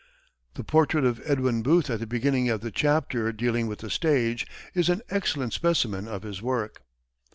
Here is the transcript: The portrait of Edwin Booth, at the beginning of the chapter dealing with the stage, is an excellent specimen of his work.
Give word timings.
The 0.55 0.63
portrait 0.63 1.05
of 1.05 1.21
Edwin 1.25 1.61
Booth, 1.61 1.87
at 1.91 1.99
the 1.99 2.07
beginning 2.07 2.49
of 2.49 2.61
the 2.61 2.71
chapter 2.71 3.31
dealing 3.31 3.67
with 3.67 3.77
the 3.77 3.89
stage, 3.91 4.47
is 4.73 4.89
an 4.89 5.03
excellent 5.11 5.53
specimen 5.53 6.07
of 6.07 6.23
his 6.23 6.41
work. 6.41 6.81